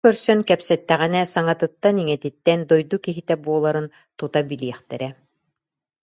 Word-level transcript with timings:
Дьону 0.03 0.07
көрсөн 0.11 0.39
кэпсэттэҕинэ 0.49 1.21
саҥатыттан-иҥэтиттэн 1.33 2.59
дойду 2.69 2.95
киһитэ 3.05 3.35
буоларын 3.43 3.87
тута 4.17 4.39
билиэхтэрэ 4.49 5.09